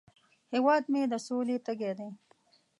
هیواد 0.53 0.83
مې 0.91 1.01
د 1.11 1.13
سولې 1.27 1.55
تږی 1.65 1.91
دی 1.97 2.09